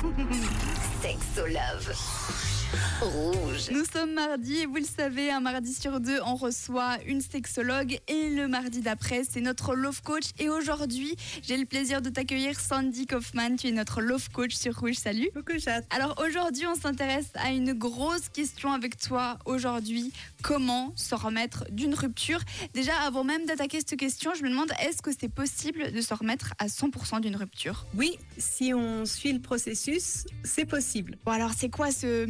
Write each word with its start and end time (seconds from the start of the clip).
Sexo 1.02 1.44
Love. 1.52 2.59
Rouge. 3.00 3.70
Nous 3.72 3.84
sommes 3.84 4.12
mardi 4.12 4.58
et 4.58 4.66
vous 4.66 4.76
le 4.76 4.84
savez, 4.84 5.30
un 5.30 5.40
mardi 5.40 5.74
sur 5.74 6.00
deux, 6.00 6.20
on 6.24 6.36
reçoit 6.36 6.98
une 7.06 7.20
sexologue 7.20 7.98
et 8.06 8.30
le 8.30 8.46
mardi 8.46 8.80
d'après, 8.80 9.22
c'est 9.28 9.40
notre 9.40 9.74
love 9.74 10.02
coach. 10.02 10.26
Et 10.38 10.48
aujourd'hui, 10.48 11.16
j'ai 11.42 11.56
le 11.56 11.66
plaisir 11.66 12.00
de 12.00 12.10
t'accueillir 12.10 12.60
Sandy 12.60 13.06
Kaufman. 13.06 13.56
Tu 13.56 13.68
es 13.68 13.72
notre 13.72 14.00
love 14.00 14.30
coach 14.30 14.54
sur 14.54 14.78
Rouge. 14.78 14.94
Salut. 14.94 15.30
Coucou 15.34 15.58
chat. 15.58 15.82
Alors 15.90 16.22
aujourd'hui, 16.24 16.66
on 16.66 16.74
s'intéresse 16.74 17.30
à 17.34 17.50
une 17.50 17.72
grosse 17.72 18.28
question 18.28 18.72
avec 18.72 18.98
toi 18.98 19.38
aujourd'hui. 19.46 20.12
Comment 20.42 20.92
se 20.96 21.14
remettre 21.14 21.64
d'une 21.70 21.94
rupture? 21.94 22.40
Déjà, 22.74 22.94
avant 23.00 23.24
même 23.24 23.46
d'attaquer 23.46 23.78
cette 23.78 23.98
question, 23.98 24.32
je 24.34 24.42
me 24.44 24.50
demande 24.50 24.70
est-ce 24.80 25.02
que 25.02 25.10
c'est 25.18 25.28
possible 25.28 25.92
de 25.92 26.00
se 26.00 26.14
remettre 26.14 26.54
à 26.58 26.66
100% 26.66 27.20
d'une 27.20 27.36
rupture? 27.36 27.86
Oui, 27.96 28.16
si 28.38 28.72
on 28.74 29.04
suit 29.06 29.32
le 29.32 29.40
processus, 29.40 30.24
c'est 30.44 30.66
possible. 30.66 31.18
Bon 31.24 31.32
alors, 31.32 31.52
c'est 31.56 31.68
quoi 31.68 31.90
ce 31.90 32.26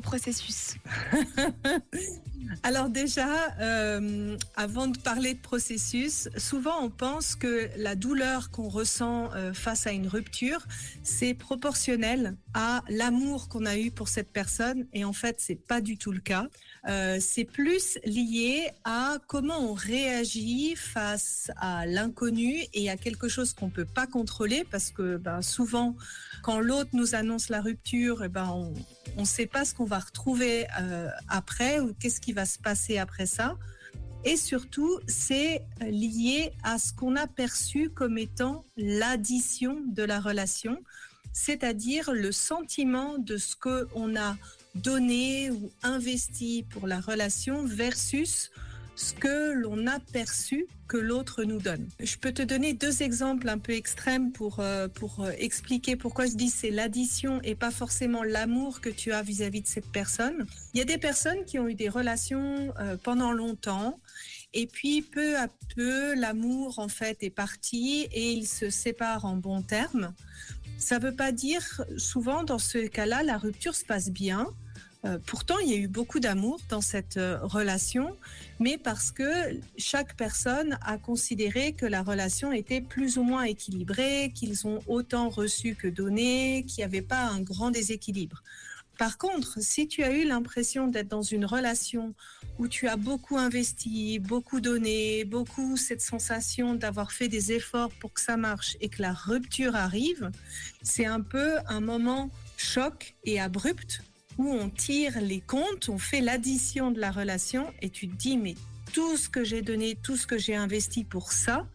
processus 0.00 0.76
Alors 2.62 2.88
déjà, 2.88 3.54
euh, 3.60 4.36
avant 4.56 4.86
de 4.86 4.98
parler 4.98 5.34
de 5.34 5.40
processus, 5.40 6.28
souvent 6.36 6.82
on 6.82 6.90
pense 6.90 7.34
que 7.36 7.68
la 7.76 7.94
douleur 7.94 8.50
qu'on 8.50 8.68
ressent 8.68 9.30
euh, 9.34 9.52
face 9.52 9.86
à 9.86 9.92
une 9.92 10.06
rupture, 10.06 10.66
c'est 11.02 11.34
proportionnel 11.34 12.36
à 12.54 12.82
l'amour 12.88 13.48
qu'on 13.48 13.66
a 13.66 13.76
eu 13.76 13.90
pour 13.90 14.08
cette 14.08 14.32
personne, 14.32 14.86
et 14.92 15.04
en 15.04 15.12
fait, 15.12 15.36
c'est 15.40 15.54
pas 15.54 15.80
du 15.80 15.98
tout 15.98 16.12
le 16.12 16.20
cas. 16.20 16.46
Euh, 16.88 17.18
c'est 17.20 17.44
plus 17.44 17.98
lié 18.04 18.68
à 18.84 19.16
comment 19.26 19.58
on 19.58 19.72
réagit 19.72 20.76
face 20.76 21.50
à 21.56 21.86
l'inconnu 21.86 22.64
et 22.72 22.90
à 22.90 22.96
quelque 22.96 23.28
chose 23.28 23.52
qu'on 23.52 23.70
peut 23.70 23.86
pas 23.86 24.06
contrôler, 24.06 24.64
parce 24.70 24.90
que 24.90 25.16
ben, 25.16 25.42
souvent, 25.42 25.96
quand 26.42 26.60
l'autre 26.60 26.90
nous 26.92 27.14
annonce 27.14 27.48
la 27.48 27.60
rupture, 27.60 28.22
eh 28.24 28.28
ben 28.28 28.48
on 28.48 28.72
ne 29.22 29.26
sait 29.26 29.46
pas 29.46 29.64
ce 29.64 29.74
qu'on 29.74 29.84
va 29.84 29.98
retrouver 29.98 30.66
euh, 30.80 31.08
après 31.28 31.80
ou 31.80 31.94
qu'est-ce 31.94 32.20
qui 32.20 32.32
va 32.32 32.46
se 32.46 32.58
passer 32.58 32.98
après 32.98 33.26
ça. 33.26 33.56
Et 34.24 34.36
surtout, 34.36 35.00
c'est 35.06 35.62
lié 35.80 36.52
à 36.62 36.78
ce 36.78 36.92
qu'on 36.92 37.14
a 37.14 37.26
perçu 37.26 37.90
comme 37.90 38.16
étant 38.16 38.64
l'addition 38.76 39.82
de 39.86 40.02
la 40.02 40.18
relation, 40.18 40.82
c'est-à-dire 41.32 42.10
le 42.12 42.32
sentiment 42.32 43.18
de 43.18 43.36
ce 43.36 43.54
qu'on 43.54 44.16
a 44.16 44.36
donné 44.74 45.50
ou 45.50 45.70
investi 45.82 46.64
pour 46.70 46.86
la 46.86 47.00
relation 47.00 47.64
versus 47.64 48.50
ce 48.96 49.12
que 49.12 49.52
l'on 49.52 49.86
a 49.86 49.98
perçu 49.98 50.66
que 50.86 50.96
l'autre 50.96 51.44
nous 51.44 51.58
donne. 51.58 51.88
Je 51.98 52.16
peux 52.16 52.32
te 52.32 52.42
donner 52.42 52.74
deux 52.74 53.02
exemples 53.02 53.48
un 53.48 53.58
peu 53.58 53.72
extrêmes 53.72 54.32
pour, 54.32 54.60
euh, 54.60 54.88
pour 54.88 55.24
euh, 55.24 55.32
expliquer 55.38 55.96
pourquoi 55.96 56.26
je 56.26 56.34
dis 56.34 56.50
c'est 56.50 56.70
l'addition 56.70 57.40
et 57.42 57.54
pas 57.54 57.70
forcément 57.70 58.22
l'amour 58.22 58.80
que 58.80 58.90
tu 58.90 59.12
as 59.12 59.22
vis-à-vis 59.22 59.62
de 59.62 59.66
cette 59.66 59.90
personne. 59.90 60.46
Il 60.72 60.78
y 60.78 60.82
a 60.82 60.84
des 60.84 60.98
personnes 60.98 61.44
qui 61.44 61.58
ont 61.58 61.68
eu 61.68 61.74
des 61.74 61.88
relations 61.88 62.72
euh, 62.78 62.96
pendant 63.02 63.32
longtemps 63.32 63.98
et 64.52 64.66
puis 64.66 65.02
peu 65.02 65.36
à 65.38 65.48
peu 65.74 66.14
l'amour 66.14 66.78
en 66.78 66.88
fait 66.88 67.22
est 67.22 67.30
parti 67.30 68.06
et 68.12 68.32
ils 68.32 68.46
se 68.46 68.70
séparent 68.70 69.24
en 69.24 69.36
bons 69.36 69.62
termes. 69.62 70.14
Ça 70.78 70.98
ne 70.98 71.04
veut 71.04 71.16
pas 71.16 71.32
dire 71.32 71.82
souvent 71.96 72.44
dans 72.44 72.58
ce 72.58 72.86
cas-là 72.86 73.22
la 73.22 73.38
rupture 73.38 73.74
se 73.74 73.84
passe 73.84 74.10
bien. 74.10 74.48
Euh, 75.04 75.18
pourtant, 75.26 75.58
il 75.58 75.70
y 75.70 75.74
a 75.74 75.76
eu 75.76 75.88
beaucoup 75.88 76.18
d'amour 76.18 76.60
dans 76.70 76.80
cette 76.80 77.18
euh, 77.18 77.38
relation, 77.42 78.16
mais 78.58 78.78
parce 78.78 79.10
que 79.10 79.60
chaque 79.76 80.16
personne 80.16 80.78
a 80.82 80.96
considéré 80.96 81.72
que 81.72 81.84
la 81.84 82.02
relation 82.02 82.52
était 82.52 82.80
plus 82.80 83.18
ou 83.18 83.22
moins 83.22 83.42
équilibrée, 83.42 84.32
qu'ils 84.34 84.66
ont 84.66 84.80
autant 84.86 85.28
reçu 85.28 85.74
que 85.74 85.88
donné, 85.88 86.64
qu'il 86.66 86.78
n'y 86.78 86.84
avait 86.84 87.02
pas 87.02 87.26
un 87.26 87.40
grand 87.42 87.70
déséquilibre. 87.70 88.42
Par 88.96 89.18
contre, 89.18 89.60
si 89.60 89.88
tu 89.88 90.04
as 90.04 90.12
eu 90.12 90.24
l'impression 90.24 90.86
d'être 90.86 91.08
dans 91.08 91.22
une 91.22 91.44
relation 91.44 92.14
où 92.58 92.68
tu 92.68 92.86
as 92.86 92.96
beaucoup 92.96 93.36
investi, 93.36 94.20
beaucoup 94.20 94.60
donné, 94.60 95.24
beaucoup 95.24 95.76
cette 95.76 96.00
sensation 96.00 96.74
d'avoir 96.74 97.10
fait 97.10 97.28
des 97.28 97.52
efforts 97.52 97.90
pour 98.00 98.12
que 98.12 98.20
ça 98.20 98.36
marche 98.36 98.76
et 98.80 98.88
que 98.88 99.02
la 99.02 99.12
rupture 99.12 99.74
arrive, 99.74 100.30
c'est 100.82 101.06
un 101.06 101.20
peu 101.20 101.56
un 101.66 101.80
moment 101.80 102.30
choc 102.56 103.16
et 103.24 103.40
abrupt 103.40 104.00
où 104.38 104.48
on 104.48 104.70
tire 104.70 105.20
les 105.20 105.40
comptes, 105.40 105.88
on 105.88 105.98
fait 105.98 106.20
l'addition 106.20 106.90
de 106.90 107.00
la 107.00 107.10
relation 107.10 107.72
et 107.82 107.90
tu 107.90 108.08
te 108.08 108.14
dis 108.14 108.36
mais 108.36 108.54
tout 108.92 109.16
ce 109.16 109.28
que 109.28 109.44
j'ai 109.44 109.62
donné, 109.62 109.96
tout 110.02 110.16
ce 110.16 110.26
que 110.26 110.38
j'ai 110.38 110.54
investi 110.54 111.04
pour 111.04 111.32
ça, 111.32 111.66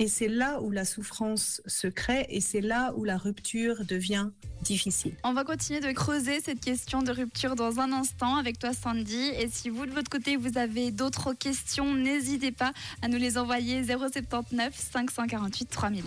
et 0.00 0.06
c'est 0.06 0.28
là 0.28 0.60
où 0.60 0.70
la 0.70 0.84
souffrance 0.84 1.60
se 1.66 1.88
crée 1.88 2.26
et 2.30 2.40
c'est 2.40 2.60
là 2.60 2.92
où 2.96 3.04
la 3.04 3.16
rupture 3.16 3.84
devient 3.84 4.30
difficile. 4.62 5.14
On 5.24 5.32
va 5.32 5.44
continuer 5.44 5.80
de 5.80 5.90
creuser 5.92 6.40
cette 6.40 6.60
question 6.60 7.02
de 7.02 7.10
rupture 7.10 7.56
dans 7.56 7.80
un 7.80 7.92
instant 7.92 8.36
avec 8.36 8.58
toi 8.58 8.72
Sandy. 8.72 9.30
Et 9.38 9.48
si 9.50 9.70
vous 9.70 9.86
de 9.86 9.90
votre 9.90 10.10
côté 10.10 10.36
vous 10.36 10.56
avez 10.56 10.92
d'autres 10.92 11.32
questions, 11.32 11.94
n'hésitez 11.94 12.52
pas 12.52 12.72
à 13.02 13.08
nous 13.08 13.18
les 13.18 13.38
envoyer 13.38 13.82
079 13.84 14.72
548 14.74 15.66
3000. 15.68 16.04